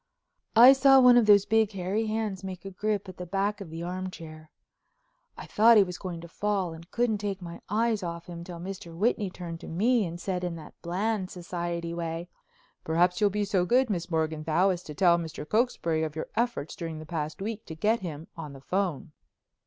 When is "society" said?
11.29-11.93